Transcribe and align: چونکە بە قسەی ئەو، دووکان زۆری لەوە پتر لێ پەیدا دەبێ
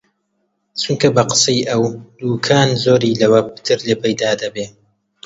چونکە 0.81 1.07
بە 1.15 1.23
قسەی 1.29 1.67
ئەو، 1.69 1.83
دووکان 2.19 2.69
زۆری 2.83 3.19
لەوە 3.21 3.41
پتر 3.55 3.77
لێ 3.85 3.95
پەیدا 4.01 4.31
دەبێ 4.41 4.65